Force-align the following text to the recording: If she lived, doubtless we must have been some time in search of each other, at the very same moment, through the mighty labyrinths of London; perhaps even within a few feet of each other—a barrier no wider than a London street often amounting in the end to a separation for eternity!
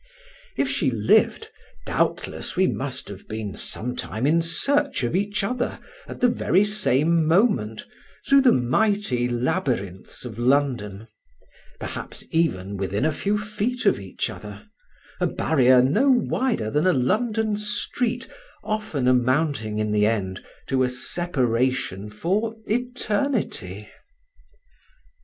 If 0.57 0.67
she 0.67 0.89
lived, 0.89 1.49
doubtless 1.85 2.55
we 2.55 2.65
must 2.65 3.07
have 3.09 3.27
been 3.27 3.55
some 3.55 3.95
time 3.95 4.25
in 4.25 4.41
search 4.41 5.03
of 5.03 5.15
each 5.15 5.43
other, 5.43 5.77
at 6.07 6.21
the 6.21 6.27
very 6.27 6.65
same 6.65 7.27
moment, 7.27 7.85
through 8.27 8.41
the 8.41 8.51
mighty 8.51 9.29
labyrinths 9.29 10.25
of 10.25 10.39
London; 10.39 11.07
perhaps 11.79 12.23
even 12.31 12.77
within 12.77 13.05
a 13.05 13.11
few 13.11 13.37
feet 13.37 13.85
of 13.85 13.99
each 13.99 14.27
other—a 14.31 15.27
barrier 15.27 15.83
no 15.83 16.09
wider 16.09 16.71
than 16.71 16.87
a 16.87 16.93
London 16.93 17.55
street 17.55 18.27
often 18.63 19.07
amounting 19.07 19.77
in 19.77 19.91
the 19.91 20.07
end 20.07 20.43
to 20.65 20.81
a 20.81 20.89
separation 20.89 22.09
for 22.09 22.55
eternity! 22.65 23.87